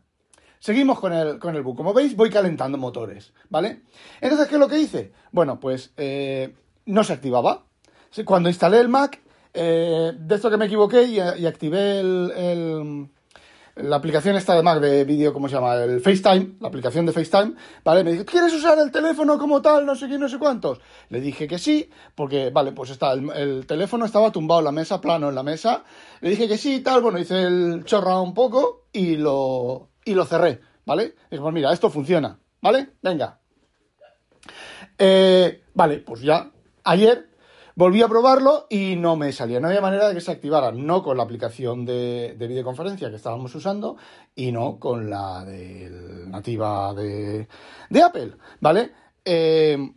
Seguimos 0.61 0.99
con 0.99 1.12
el, 1.12 1.39
con 1.39 1.55
el 1.55 1.62
book. 1.62 1.77
Como 1.77 1.95
veis, 1.95 2.17
voy 2.17 2.31
calentando 2.31 2.79
motores, 2.79 3.33
¿vale? 3.49 3.83
Entonces, 4.21 4.49
¿qué 4.49 4.56
es 4.56 4.61
lo 4.61 4.67
que 4.67 4.81
hice? 4.81 5.12
Bueno, 5.31 5.61
pues 5.61 5.93
eh, 5.97 6.53
no 6.85 7.05
se 7.05 7.12
activaba 7.12 7.68
cuando 8.25 8.49
instalé 8.49 8.81
el 8.81 8.89
Mac, 8.89 9.21
eh, 9.55 10.12
de 10.17 10.35
esto 10.35 10.50
que 10.50 10.57
me 10.57 10.67
equivoqué 10.67 11.05
y, 11.05 11.19
activé 11.21 12.00
el, 12.00 13.09
la 13.77 13.97
aplicación 13.97 14.37
esta 14.37 14.55
de 14.55 14.62
Mac 14.62 14.81
de 14.81 15.05
vídeo, 15.05 15.33
¿cómo 15.33 15.49
se 15.49 15.55
llama? 15.55 15.77
El 15.77 16.00
FaceTime, 16.00 16.57
la 16.61 16.69
aplicación 16.69 17.07
de 17.07 17.12
FaceTime, 17.12 17.55
¿vale? 17.85 18.05
Me 18.05 18.12
dijo, 18.12 18.25
¿quieres 18.25 18.53
usar 18.53 18.79
el 18.79 18.91
teléfono 18.91 19.38
como 19.38 19.62
tal? 19.62 19.87
No 19.87 19.95
sé 19.95 20.09
qué, 20.09 20.19
no 20.19 20.29
sé 20.29 20.38
cuántos. 20.38 20.81
Le 21.11 21.21
dije 21.21 21.47
que 21.47 21.59
sí, 21.59 21.88
porque, 22.15 22.50
vale, 22.50 22.73
pues 22.73 22.91
está, 22.91 23.12
el, 23.12 23.67
teléfono 23.67 24.05
estaba 24.05 24.33
tumbado 24.33 24.61
en 24.61 24.65
la 24.65 24.73
mesa, 24.73 25.00
plano 25.00 25.29
en 25.29 25.35
la 25.35 25.43
mesa. 25.43 25.85
Le 26.21 26.31
dije 26.31 26.49
que 26.49 26.59
sí, 26.59 26.81
tal, 26.81 27.03
bueno, 27.03 27.19
hice 27.19 27.43
el 27.43 27.85
chorra 27.85 28.21
un 28.21 28.35
poco 28.35 28.87
y 28.93 29.17
lo, 29.17 29.91
y 30.05 30.15
lo 30.15 30.25
cerré, 30.25 30.61
¿vale? 30.85 31.15
Y 31.31 31.38
pues 31.38 31.55
mira, 31.55 31.73
esto 31.73 31.91
funciona, 31.91 32.38
¿vale? 32.61 32.95
Venga. 33.03 33.38
Eh, 34.99 35.62
vale, 35.75 35.99
pues 35.99 36.23
ya, 36.23 36.50
ayer 36.83 37.29
Volví 37.78 38.02
a 38.02 38.08
probarlo 38.08 38.66
y 38.68 38.97
no 38.97 39.14
me 39.14 39.30
salía. 39.30 39.61
No 39.61 39.68
había 39.68 39.80
manera 39.80 40.08
de 40.08 40.14
que 40.14 40.20
se 40.20 40.32
activara, 40.32 40.73
no 40.73 41.00
con 41.00 41.16
la 41.16 41.23
aplicación 41.23 41.85
de, 41.85 42.35
videoconferencia 42.37 43.08
que 43.08 43.14
estábamos 43.14 43.54
usando 43.54 43.97
y 44.35 44.50
no 44.50 44.80
con 44.80 45.08
la 45.08 45.44
de 45.44 46.26
nativa 46.26 46.92
de, 46.92 47.47
de 47.88 48.02
Apple, 48.02 48.32
¿vale? 48.58 48.90
Eh, 49.25 49.92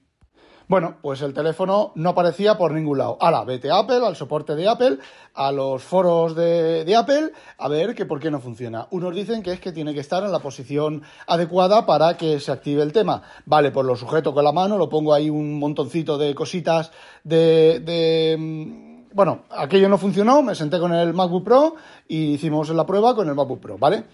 bueno, 0.72 0.96
pues 1.02 1.22
el 1.22 1.34
teléfono 1.34 1.92
no 1.96 2.12
aparecía 2.12 2.58
por 2.58 2.72
ningún 2.72 2.98
lado. 2.98 3.18
Ahora, 3.20 3.44
vete 3.44 3.70
a 3.70 3.80
Apple, 3.80 4.08
al 4.08 4.16
soporte 4.16 4.56
de 4.56 4.70
Apple, 4.70 5.00
a 5.34 5.52
los 5.52 5.84
foros 5.84 6.34
de, 6.34 6.96
Apple, 6.96 7.34
a 7.58 7.68
ver 7.68 7.94
que 7.94 8.06
por 8.06 8.22
qué 8.22 8.32
no 8.32 8.40
funciona. 8.40 8.88
Unos 8.92 9.14
dicen 9.14 9.44
que 9.44 9.52
es 9.52 9.60
que 9.60 9.74
tiene 9.74 9.94
que 9.94 10.00
estar 10.00 10.24
en 10.24 10.32
la 10.32 10.40
posición 10.40 11.04
adecuada 11.28 11.86
para 11.86 12.16
que 12.16 12.40
se 12.40 12.54
active 12.54 12.84
el 12.84 12.94
tema. 12.94 13.22
Vale, 13.46 13.72
pues 13.72 13.86
lo 13.86 13.98
sujeto 13.98 14.34
con 14.34 14.46
la 14.46 14.54
mano, 14.54 14.78
lo 14.78 14.88
pongo 14.88 15.14
ahí 15.14 15.30
un 15.30 15.60
montoncito 15.60 16.18
de 16.18 16.34
cositas 16.34 16.94
de, 17.26 17.82
de 17.82 18.38
mm, 18.40 19.14
bueno, 19.14 19.42
aquello 19.50 19.90
no 19.90 19.98
funcionó, 19.98 20.42
me 20.42 20.56
senté 20.56 20.80
con 20.80 20.94
el 20.94 21.14
MacBook 21.14 21.44
Pro 21.44 21.76
y 22.08 22.36
hicimos 22.36 22.70
la 22.70 22.86
prueba 22.86 23.14
con 23.14 23.28
el 23.28 23.36
MacBook 23.36 23.60
Pro, 23.60 23.78
¿vale? 23.78 24.06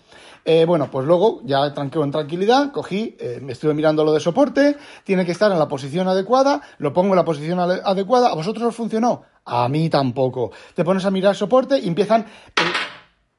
Eh, 0.46 0.66
bueno, 0.66 0.90
pues 0.90 1.06
luego, 1.06 1.42
ya 1.44 1.74
tranquilo 1.74 2.04
en 2.04 2.12
tranquilidad, 2.12 2.72
cogí, 2.72 3.16
eh, 3.20 3.40
me 3.42 3.54
estuve 3.54 3.74
mirando 3.74 4.04
lo 4.04 4.14
de 4.14 4.20
soporte, 4.20 4.78
tiene 5.04 5.26
que 5.26 5.32
estar 5.32 5.52
en 5.52 5.60
la 5.60 5.68
posición 5.68 6.08
adecuada, 6.08 6.62
lo 6.78 6.94
pongo 6.94 7.10
en 7.10 7.18
la 7.18 7.26
posición 7.26 7.60
adecuada, 7.60 8.30
¿a 8.30 8.36
vosotros 8.36 8.68
os 8.68 8.76
funcionó? 8.76 9.24
A 9.46 9.68
mí 9.70 9.90
tampoco. 9.90 10.52
Te 10.74 10.84
pones 10.84 11.06
a 11.06 11.12
mirar 11.12 11.36
soporte 11.36 11.80
y 11.80 11.88
empiezan... 11.88 12.26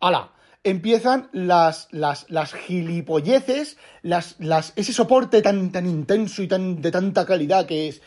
¡Hala! 0.01 0.31
empiezan 0.65 1.29
las, 1.33 1.89
las, 1.93 2.27
las 2.29 2.53
gilipolleces, 2.53 3.79
las, 4.03 4.37
las, 4.39 4.73
ese 4.77 4.93
soporte 4.93 5.41
tan, 5.43 5.71
tan 5.73 5.87
intenso 5.87 6.43
y 6.43 6.49
tan, 6.49 6.83
de 6.83 6.91
tanta 6.91 7.25
calidad 7.25 7.67
que 7.67 7.89
es. 7.89 8.03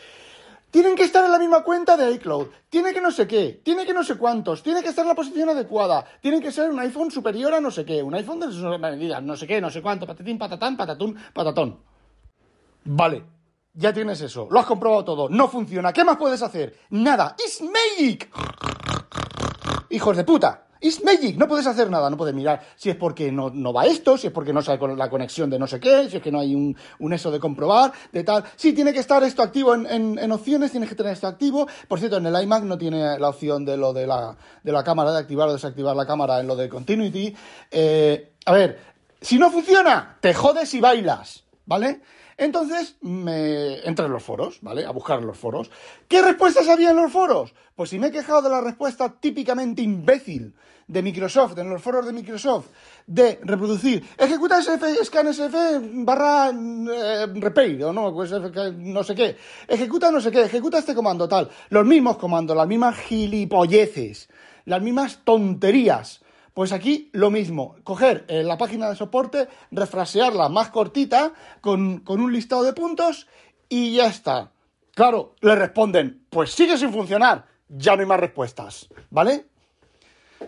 Tienen 0.71 0.95
que 0.95 1.03
estar 1.03 1.23
en 1.25 1.31
la 1.31 1.37
misma 1.37 1.63
cuenta 1.63 1.97
de 1.97 2.09
iCloud, 2.13 2.47
tiene 2.69 2.93
que 2.93 3.01
no 3.01 3.11
sé 3.11 3.27
qué, 3.27 3.61
tiene 3.63 3.85
que 3.85 3.93
no 3.93 4.03
sé 4.03 4.17
cuántos, 4.17 4.63
tiene 4.63 4.81
que 4.81 4.87
estar 4.87 5.03
en 5.03 5.09
la 5.09 5.15
posición 5.15 5.49
adecuada, 5.49 6.05
tiene 6.21 6.39
que 6.39 6.49
ser 6.49 6.71
un 6.71 6.79
iPhone 6.79 7.11
superior 7.11 7.53
a 7.53 7.59
no 7.59 7.69
sé 7.69 7.83
qué, 7.83 8.01
un 8.01 8.15
iPhone 8.15 8.39
de 8.39 8.47
sus 8.47 8.79
medidas, 8.79 9.21
no 9.21 9.35
sé 9.35 9.45
qué, 9.45 9.59
no 9.59 9.69
sé 9.69 9.81
cuánto, 9.81 10.07
patatín, 10.07 10.37
patatán, 10.37 10.77
patatún, 10.77 11.17
patatón. 11.33 11.77
Vale, 12.85 13.23
ya 13.73 13.91
tienes 13.91 14.21
eso, 14.21 14.47
lo 14.49 14.59
has 14.61 14.65
comprobado 14.65 15.03
todo, 15.03 15.29
no 15.29 15.49
funciona, 15.49 15.91
¿qué 15.91 16.05
más 16.05 16.15
puedes 16.15 16.41
hacer? 16.41 16.77
Nada, 16.89 17.35
¡It's 17.37 17.61
magic! 17.61 18.29
Hijos 19.89 20.15
de 20.15 20.23
puta. 20.23 20.67
It's 20.81 21.03
magic, 21.03 21.37
no 21.37 21.47
puedes 21.47 21.67
hacer 21.67 21.91
nada, 21.91 22.09
no 22.09 22.17
puedes 22.17 22.33
mirar 22.33 22.61
si 22.75 22.89
es 22.89 22.95
porque 22.95 23.31
no, 23.31 23.51
no 23.51 23.71
va 23.71 23.85
esto, 23.85 24.17
si 24.17 24.27
es 24.27 24.33
porque 24.33 24.51
no 24.51 24.63
sale 24.63 24.95
la 24.95 25.11
conexión 25.11 25.47
de 25.47 25.59
no 25.59 25.67
sé 25.67 25.79
qué, 25.79 26.09
si 26.09 26.17
es 26.17 26.23
que 26.23 26.31
no 26.31 26.39
hay 26.39 26.55
un, 26.55 26.75
un 26.97 27.13
eso 27.13 27.29
de 27.29 27.39
comprobar, 27.39 27.93
de 28.11 28.23
tal. 28.23 28.43
Sí, 28.55 28.73
tiene 28.73 28.91
que 28.91 28.99
estar 28.99 29.23
esto 29.23 29.43
activo 29.43 29.75
en, 29.75 30.17
en, 30.17 30.31
opciones, 30.31 30.71
tienes 30.71 30.89
que 30.89 30.95
tener 30.95 31.13
esto 31.13 31.27
activo. 31.27 31.67
Por 31.87 31.99
cierto, 31.99 32.17
en 32.17 32.25
el 32.25 32.43
iMac 32.43 32.63
no 32.63 32.79
tiene 32.79 33.19
la 33.19 33.29
opción 33.29 33.63
de 33.63 33.77
lo 33.77 33.93
de 33.93 34.07
la, 34.07 34.35
de 34.63 34.71
la 34.71 34.83
cámara, 34.83 35.11
de 35.11 35.19
activar 35.19 35.49
o 35.49 35.53
desactivar 35.53 35.95
la 35.95 36.07
cámara 36.07 36.39
en 36.39 36.47
lo 36.47 36.55
de 36.55 36.67
continuity. 36.67 37.35
Eh, 37.69 38.33
a 38.45 38.51
ver, 38.51 38.79
si 39.21 39.37
no 39.37 39.51
funciona, 39.51 40.17
te 40.19 40.33
jodes 40.33 40.73
y 40.73 40.79
bailas, 40.79 41.43
¿vale? 41.71 42.01
Entonces 42.35 42.97
me 42.99 43.79
entré 43.87 44.05
en 44.05 44.11
los 44.11 44.21
foros, 44.21 44.59
¿vale? 44.61 44.85
A 44.85 44.91
buscar 44.91 45.19
en 45.19 45.25
los 45.25 45.37
foros. 45.37 45.71
¿Qué 46.09 46.21
respuestas 46.21 46.67
había 46.67 46.89
en 46.89 46.97
los 46.97 47.09
foros? 47.09 47.53
Pues 47.77 47.91
si 47.91 47.97
me 47.97 48.07
he 48.07 48.11
quejado 48.11 48.41
de 48.41 48.49
la 48.49 48.59
respuesta 48.59 49.07
típicamente 49.21 49.81
imbécil 49.81 50.53
de 50.85 51.01
Microsoft, 51.01 51.57
en 51.57 51.69
los 51.69 51.81
foros 51.81 52.05
de 52.05 52.11
Microsoft, 52.11 52.65
de 53.07 53.39
reproducir, 53.43 54.03
ejecuta 54.17 54.59
SF, 54.59 55.05
scan 55.05 55.27
SF 55.29 55.55
barra 56.03 56.49
eh, 56.49 57.27
repair, 57.35 57.85
o 57.85 57.93
no, 57.93 58.13
pues 58.13 58.31
no 58.31 59.01
sé 59.05 59.15
qué, 59.15 59.37
ejecuta 59.65 60.11
no 60.11 60.19
sé 60.19 60.29
qué, 60.29 60.41
ejecuta 60.41 60.79
este 60.79 60.93
comando 60.93 61.29
tal, 61.29 61.49
los 61.69 61.85
mismos 61.85 62.17
comandos, 62.17 62.57
las 62.57 62.67
mismas 62.67 62.97
gilipolleces, 62.97 64.27
las 64.65 64.81
mismas 64.81 65.21
tonterías 65.23 66.20
pues 66.53 66.71
aquí 66.71 67.09
lo 67.13 67.31
mismo, 67.31 67.75
coger 67.83 68.25
eh, 68.27 68.43
la 68.43 68.57
página 68.57 68.89
de 68.89 68.95
soporte, 68.95 69.47
refrasearla 69.71 70.49
más 70.49 70.69
cortita, 70.69 71.33
con, 71.61 72.03
un 72.05 72.33
listado 72.33 72.63
de 72.63 72.73
puntos 72.73 73.27
y 73.69 73.95
ya 73.95 74.07
está. 74.07 74.51
Claro, 74.93 75.35
le 75.39 75.55
responden, 75.55 76.25
pues 76.29 76.51
sigue 76.51 76.77
sin 76.77 76.91
funcionar, 76.91 77.45
ya 77.69 77.95
no 77.95 78.01
hay 78.01 78.07
más 78.07 78.19
respuestas, 78.19 78.89
¿vale? 79.09 79.45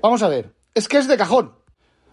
Vamos 0.01 0.21
a 0.23 0.27
ver, 0.27 0.53
es 0.73 0.87
que 0.87 0.97
es 0.97 1.07
de 1.07 1.17
cajón. 1.17 1.55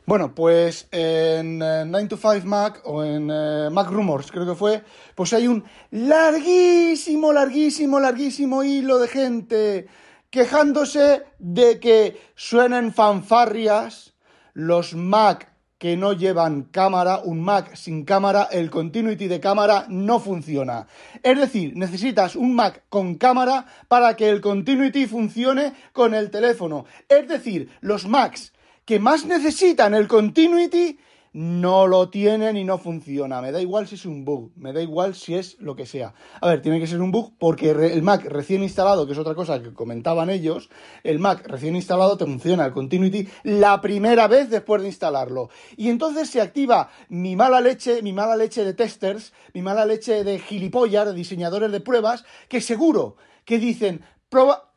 Bueno, 0.07 0.35
pues 0.35 0.89
en 0.91 1.59
9 1.59 2.03
eh, 2.03 2.09
to 2.09 2.17
5 2.17 2.47
Mac 2.47 2.81
o 2.85 3.05
en 3.05 3.31
eh, 3.31 3.71
Mac 3.71 3.91
Rumors, 3.91 4.31
creo 4.31 4.47
que 4.47 4.55
fue, 4.55 4.83
pues 5.15 5.33
hay 5.33 5.47
un 5.47 5.65
larguísimo, 5.91 7.33
larguísimo, 7.33 8.01
larguísimo 8.01 8.63
hilo 8.65 8.99
de 8.99 9.09
gente 9.09 9.89
quejándose 10.31 11.23
de 11.39 11.81
que 11.81 12.21
suenen 12.35 12.93
fanfarrias 12.93 14.15
los 14.55 14.95
Mac 14.95 15.51
que 15.79 15.97
no 15.97 16.13
llevan 16.13 16.65
cámara, 16.65 17.21
un 17.25 17.41
Mac 17.41 17.75
sin 17.75 18.05
cámara, 18.05 18.49
el 18.53 18.71
continuity 18.71 19.29
de 19.29 19.41
cámara 19.41 19.87
no 19.89 20.21
funciona. 20.21 20.87
Es 21.23 21.39
decir, 21.39 21.75
necesitas 21.75 22.37
un 22.37 22.55
Mac 22.55 22.83
con 22.91 23.15
cámara 23.15 23.65
para 23.89 24.15
que 24.15 24.29
el 24.29 24.43
continuity 24.43 25.07
funcione 25.07 25.73
con 25.93 26.13
el 26.13 26.31
teléfono. 26.31 26.85
Es 27.09 27.27
decir, 27.27 27.71
los 27.81 28.07
Macs 28.07 28.53
que 28.85 28.99
más 28.99 29.25
necesitan 29.25 29.95
el 29.95 30.07
continuity 30.07 30.99
no 31.33 31.87
lo 31.87 32.09
tienen 32.11 32.57
y 32.57 32.65
no 32.65 32.79
funciona. 32.79 33.41
Me 33.41 33.53
da 33.53 33.61
igual 33.61 33.87
si 33.87 33.95
es 33.95 34.05
un 34.05 34.25
bug, 34.25 34.51
me 34.57 34.73
da 34.73 34.83
igual 34.83 35.15
si 35.15 35.35
es 35.35 35.57
lo 35.61 35.77
que 35.77 35.87
sea. 35.87 36.15
A 36.41 36.49
ver, 36.49 36.63
tiene 36.63 36.81
que 36.81 36.87
ser 36.87 37.01
un 37.01 37.13
bug 37.13 37.35
porque 37.39 37.71
el 37.71 38.03
Mac 38.03 38.25
recién 38.25 38.63
instalado, 38.63 39.07
que 39.07 39.13
es 39.13 39.19
otra 39.19 39.35
cosa 39.35 39.63
que 39.63 39.73
comentaban 39.73 40.31
ellos, 40.31 40.71
el 41.05 41.19
Mac 41.19 41.47
recién 41.47 41.77
instalado 41.77 42.17
te 42.17 42.25
funciona 42.25 42.65
el 42.67 42.73
Continuity 42.73 43.29
la 43.45 43.81
primera 43.81 44.27
vez 44.27 44.51
después 44.51 44.83
de 44.83 44.89
instalarlo. 44.89 45.51
Y 45.77 45.89
entonces 45.89 46.29
se 46.29 46.41
activa 46.41 46.91
mi 47.09 47.37
mala 47.37 47.61
leche, 47.61 48.03
mi 48.03 48.13
mala 48.13 48.37
leche 48.37 48.65
de 48.65 48.75
testers, 48.75 49.33
mi 49.55 49.63
mala 49.63 49.85
leche 49.85 50.25
de 50.25 50.39
gilipollas, 50.39 51.07
de 51.07 51.13
diseñadores 51.13 51.71
de 51.71 51.81
pruebas, 51.81 52.25
que 52.49 52.61
seguro 52.61 53.17
que 53.45 53.59
dicen, 53.59 54.03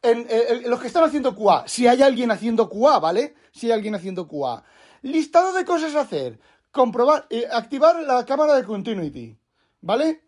en, 0.02 0.70
los 0.70 0.80
que 0.80 0.88
están 0.88 1.04
haciendo 1.04 1.36
QA, 1.36 1.64
si 1.68 1.88
hay 1.88 2.02
alguien 2.02 2.32
haciendo 2.32 2.70
QA, 2.70 3.00
¿vale? 3.00 3.36
Si 3.52 3.68
hay 3.68 3.74
alguien 3.74 3.96
haciendo 3.96 4.28
QA 4.28 4.64
Listado 5.04 5.52
de 5.52 5.66
cosas 5.66 5.96
a 5.96 6.02
hacer. 6.02 6.40
Comprobar, 6.72 7.28
eh, 7.30 7.46
activar 7.52 8.02
la 8.02 8.26
cámara 8.26 8.56
de 8.56 8.64
continuity. 8.64 9.38
¿Vale? 9.82 10.24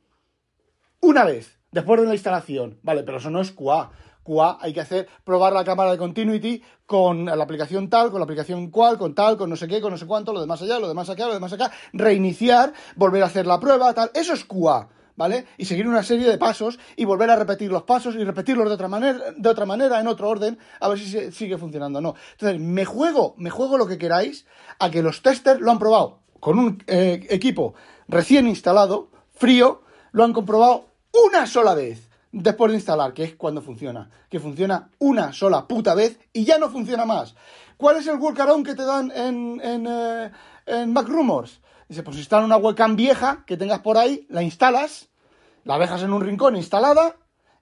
Una 0.99 1.23
vez, 1.23 1.57
después 1.71 2.01
de 2.01 2.07
la 2.07 2.13
instalación. 2.13 2.77
Vale, 2.83 3.03
pero 3.03 3.17
eso 3.17 3.29
no 3.29 3.39
es 3.39 3.51
QA. 3.51 3.91
QA 4.21 4.57
hay 4.59 4.73
que 4.73 4.81
hacer, 4.81 5.07
probar 5.23 5.53
la 5.53 5.63
cámara 5.63 5.91
de 5.91 5.97
continuity 5.97 6.61
con 6.85 7.25
la 7.25 7.41
aplicación 7.41 7.89
tal, 7.89 8.11
con 8.11 8.19
la 8.19 8.25
aplicación 8.25 8.69
cual, 8.69 8.97
con 8.97 9.15
tal, 9.15 9.37
con 9.37 9.49
no 9.49 9.55
sé 9.55 9.67
qué, 9.67 9.79
con 9.79 9.91
no 9.91 9.97
sé 9.97 10.07
cuánto, 10.07 10.33
lo 10.33 10.41
demás 10.41 10.61
allá, 10.61 10.77
lo 10.77 10.89
demás 10.89 11.09
acá, 11.09 11.25
lo 11.27 11.33
demás 11.33 11.53
acá, 11.53 11.71
reiniciar, 11.93 12.73
volver 12.97 13.23
a 13.23 13.27
hacer 13.27 13.47
la 13.47 13.61
prueba, 13.61 13.93
tal. 13.93 14.11
Eso 14.13 14.33
es 14.33 14.43
QA. 14.43 14.89
¿Vale? 15.15 15.45
Y 15.57 15.65
seguir 15.65 15.87
una 15.87 16.03
serie 16.03 16.27
de 16.29 16.37
pasos 16.37 16.79
y 16.95 17.05
volver 17.05 17.29
a 17.29 17.35
repetir 17.35 17.71
los 17.71 17.83
pasos 17.83 18.15
y 18.15 18.23
repetirlos 18.23 18.67
de 18.67 18.73
otra 18.73 18.87
manera, 18.87 19.19
de 19.35 19.49
otra 19.49 19.65
manera, 19.65 19.99
en 19.99 20.07
otro 20.07 20.29
orden, 20.29 20.57
a 20.79 20.89
ver 20.89 20.99
si 20.99 21.31
sigue 21.31 21.57
funcionando 21.57 21.99
o 21.99 22.01
no. 22.01 22.15
Entonces, 22.33 22.59
me 22.59 22.85
juego, 22.85 23.35
me 23.37 23.49
juego 23.49 23.77
lo 23.77 23.87
que 23.87 23.97
queráis 23.97 24.45
a 24.79 24.89
que 24.89 25.01
los 25.01 25.21
testers 25.21 25.61
lo 25.61 25.71
han 25.71 25.79
probado 25.79 26.19
con 26.39 26.59
un 26.59 26.83
eh, 26.87 27.25
equipo 27.29 27.73
recién 28.07 28.47
instalado, 28.47 29.09
frío, 29.33 29.81
lo 30.11 30.23
han 30.23 30.33
comprobado 30.33 30.85
una 31.27 31.47
sola 31.47 31.73
vez 31.73 32.09
después 32.31 32.71
de 32.71 32.77
instalar, 32.77 33.13
que 33.13 33.23
es 33.23 33.35
cuando 33.35 33.61
funciona, 33.61 34.09
que 34.29 34.39
funciona 34.39 34.89
una 34.99 35.33
sola 35.33 35.67
puta 35.67 35.95
vez 35.95 36.19
y 36.33 36.43
ya 36.43 36.57
no 36.57 36.69
funciona 36.69 37.05
más. 37.05 37.35
¿Cuál 37.77 37.97
es 37.97 38.07
el 38.07 38.17
workaround 38.17 38.65
que 38.65 38.75
te 38.75 38.83
dan 38.83 39.11
en, 39.11 39.59
en, 39.63 39.87
eh, 39.87 40.31
en 40.65 40.93
Mac 40.93 41.07
Rumors? 41.07 41.61
Dice, 41.87 42.03
pues 42.03 42.17
instala 42.17 42.45
una 42.45 42.57
webcam 42.57 42.95
vieja 42.95 43.43
que 43.45 43.57
tengas 43.57 43.79
por 43.79 43.97
ahí, 43.97 44.25
la 44.29 44.41
instalas, 44.41 45.09
la 45.63 45.77
dejas 45.77 46.01
en 46.01 46.13
un 46.13 46.21
rincón 46.21 46.55
instalada 46.55 47.15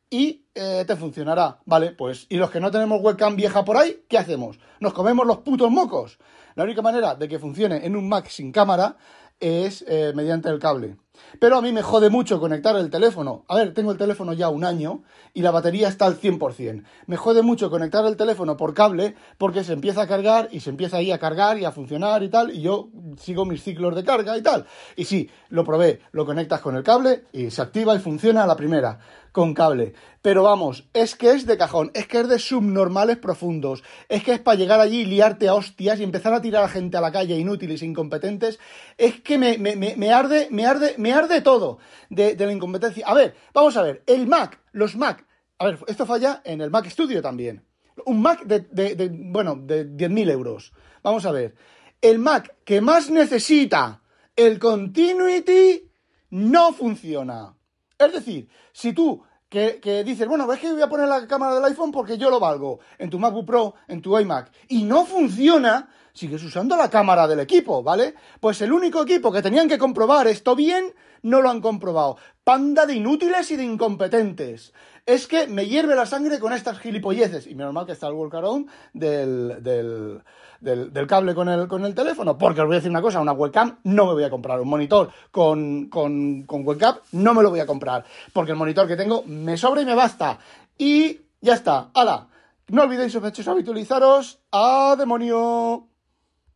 y 0.09 0.45
eh, 0.55 0.85
te 0.87 0.95
funcionará. 0.95 1.59
Vale, 1.65 1.91
pues, 1.91 2.27
y 2.29 2.37
los 2.37 2.49
que 2.49 2.59
no 2.59 2.71
tenemos 2.71 3.01
webcam 3.01 3.35
vieja 3.35 3.65
por 3.65 3.77
ahí, 3.77 4.05
¿qué 4.07 4.17
hacemos? 4.17 4.59
Nos 4.79 4.93
comemos 4.93 5.25
los 5.25 5.39
putos 5.39 5.71
mocos. 5.71 6.19
La 6.55 6.63
única 6.63 6.81
manera 6.81 7.15
de 7.15 7.27
que 7.27 7.39
funcione 7.39 7.85
en 7.85 7.95
un 7.95 8.07
Mac 8.07 8.27
sin 8.27 8.51
cámara 8.51 8.95
es 9.39 9.83
eh, 9.87 10.13
mediante 10.15 10.49
el 10.49 10.59
cable. 10.59 10.97
Pero 11.39 11.57
a 11.57 11.61
mí 11.61 11.71
me 11.71 11.81
jode 11.81 12.09
mucho 12.09 12.39
conectar 12.39 12.75
el 12.75 12.89
teléfono. 12.89 13.45
A 13.47 13.55
ver, 13.55 13.73
tengo 13.73 13.91
el 13.91 13.97
teléfono 13.97 14.33
ya 14.33 14.49
un 14.49 14.63
año 14.63 15.03
y 15.33 15.41
la 15.41 15.51
batería 15.51 15.87
está 15.87 16.05
al 16.05 16.19
100%. 16.19 16.83
Me 17.07 17.17
jode 17.17 17.41
mucho 17.41 17.69
conectar 17.69 18.05
el 18.05 18.17
teléfono 18.17 18.57
por 18.57 18.73
cable 18.73 19.15
porque 19.37 19.63
se 19.63 19.73
empieza 19.73 20.03
a 20.03 20.07
cargar 20.07 20.49
y 20.51 20.59
se 20.59 20.69
empieza 20.69 20.97
ahí 20.97 21.11
a 21.11 21.19
cargar 21.19 21.57
y 21.57 21.65
a 21.65 21.71
funcionar 21.71 22.23
y 22.23 22.29
tal. 22.29 22.51
Y 22.51 22.61
yo 22.61 22.89
sigo 23.17 23.45
mis 23.45 23.63
ciclos 23.63 23.95
de 23.95 24.03
carga 24.03 24.37
y 24.37 24.41
tal. 24.41 24.65
Y 24.95 25.05
sí, 25.05 25.29
lo 25.49 25.63
probé. 25.63 26.01
Lo 26.11 26.25
conectas 26.25 26.61
con 26.61 26.75
el 26.75 26.83
cable 26.83 27.25
y 27.31 27.51
se 27.51 27.61
activa 27.61 27.95
y 27.95 27.99
funciona 27.99 28.43
a 28.43 28.47
la 28.47 28.55
primera 28.55 28.99
con 29.33 29.53
cable. 29.53 29.93
Pero 30.21 30.43
vamos, 30.43 30.87
es 30.93 31.15
que 31.15 31.31
es 31.31 31.45
de 31.45 31.57
cajón, 31.57 31.91
es 31.93 32.07
que 32.07 32.21
es 32.21 32.29
de 32.29 32.39
subnormales 32.39 33.17
profundos, 33.17 33.83
es 34.07 34.23
que 34.23 34.31
es 34.31 34.39
para 34.39 34.57
llegar 34.57 34.79
allí 34.79 35.01
y 35.01 35.05
liarte 35.05 35.49
a 35.49 35.55
hostias 35.55 35.99
y 35.99 36.03
empezar 36.03 36.33
a 36.33 36.41
tirar 36.41 36.63
a 36.63 36.69
gente 36.69 36.95
a 36.95 37.01
la 37.01 37.11
calle 37.11 37.37
inútiles 37.37 37.83
incompetentes, 37.83 38.59
es 38.97 39.19
que 39.19 39.37
me, 39.37 39.57
me, 39.57 39.75
me, 39.75 40.13
arde, 40.13 40.47
me 40.51 40.65
arde, 40.65 40.95
me 40.97 41.11
arde 41.11 41.41
todo 41.41 41.79
de, 42.09 42.37
la 42.37 42.53
incompetencia. 42.53 43.05
A 43.05 43.13
ver, 43.13 43.35
vamos 43.53 43.75
a 43.75 43.81
ver, 43.81 44.03
el 44.07 44.27
Mac, 44.27 44.61
los 44.71 44.95
Mac, 44.95 45.25
a 45.57 45.65
ver, 45.65 45.79
esto 45.87 46.05
falla 46.05 46.41
en 46.45 46.61
el 46.61 46.71
Mac 46.71 46.87
Studio 46.89 47.21
también. 47.21 47.65
Un 48.05 48.21
Mac 48.21 48.43
de, 48.45 48.61
de, 48.61 48.95
de 48.95 49.09
bueno, 49.11 49.55
de 49.55 49.85
10.000 49.85 50.31
euros. 50.31 50.73
Vamos 51.03 51.25
a 51.25 51.31
ver, 51.31 51.55
el 52.01 52.19
Mac 52.19 52.55
que 52.63 52.79
más 52.79 53.09
necesita 53.09 54.01
el 54.35 54.57
Continuity 54.57 55.91
no 56.29 56.73
funciona. 56.73 57.55
Es 58.05 58.13
decir, 58.13 58.49
si 58.71 58.93
tú 58.93 59.23
que, 59.53 60.03
dices, 60.03 60.27
bueno, 60.27 60.47
ves 60.47 60.59
que 60.59 60.71
voy 60.71 60.81
a 60.81 60.89
poner 60.89 61.07
la 61.07 61.27
cámara 61.27 61.53
del 61.53 61.65
iPhone 61.65 61.91
porque 61.91 62.17
yo 62.17 62.31
lo 62.31 62.39
valgo 62.39 62.79
en 62.97 63.11
tu 63.11 63.19
MacBook 63.19 63.45
Pro, 63.45 63.75
en 63.87 64.01
tu 64.01 64.17
iMac, 64.17 64.51
y 64.67 64.83
no 64.83 65.05
funciona, 65.05 65.89
sigues 66.13 66.43
usando 66.43 66.77
la 66.77 66.89
cámara 66.89 67.27
del 67.27 67.39
equipo, 67.39 67.81
¿vale? 67.83 68.13
Pues 68.39 68.61
el 68.61 68.71
único 68.71 69.01
equipo 69.01 69.31
que 69.31 69.41
tenían 69.41 69.67
que 69.67 69.77
comprobar 69.77 70.27
esto 70.27 70.55
bien, 70.55 70.93
no 71.23 71.41
lo 71.41 71.49
han 71.49 71.61
comprobado. 71.61 72.17
Panda 72.43 72.85
de 72.85 72.95
inútiles 72.95 73.49
y 73.51 73.55
de 73.55 73.63
incompetentes. 73.63 74.73
Es 75.05 75.27
que 75.27 75.47
me 75.47 75.65
hierve 75.65 75.95
la 75.95 76.05
sangre 76.05 76.39
con 76.39 76.53
estas 76.53 76.79
gilipolleces. 76.79 77.47
Y 77.47 77.55
menos 77.55 77.73
mal 77.73 77.85
que 77.85 77.93
está 77.93 78.07
el 78.07 78.13
workaround 78.13 78.69
del, 78.93 79.61
del, 79.61 80.21
del, 80.61 81.07
cable 81.07 81.33
con 81.33 81.49
el, 81.49 81.67
con 81.67 81.83
el 81.85 81.95
teléfono. 81.95 82.37
Porque 82.37 82.61
os 82.61 82.67
voy 82.67 82.75
a 82.75 82.79
decir 82.79 82.91
una 82.91 83.01
cosa, 83.01 83.19
una 83.19 83.33
webcam 83.33 83.79
no 83.83 84.05
me 84.05 84.13
voy 84.13 84.23
a 84.23 84.29
comprar. 84.29 84.61
Un 84.61 84.69
monitor 84.69 85.09
con, 85.31 85.87
con, 85.87 86.43
con 86.43 86.65
webcam 86.65 86.97
no 87.13 87.33
me 87.33 87.43
lo 87.43 87.49
voy 87.49 87.59
a 87.59 87.65
comprar. 87.65 88.05
Porque 88.31 88.51
el 88.51 88.57
monitor 88.57 88.87
que 88.87 88.95
tengo 88.95 89.23
me 89.25 89.57
sobra 89.57 89.81
y 89.81 89.85
me 89.85 89.95
basta. 89.95 90.39
Y 90.77 91.19
ya 91.41 91.55
está. 91.55 91.89
¡Hala! 91.93 92.27
No 92.67 92.83
olvidéis, 92.83 93.11
sospechosos, 93.11 93.49
habitualizaros. 93.49 94.39
¡A 94.51 94.95
demonio! 94.97 95.92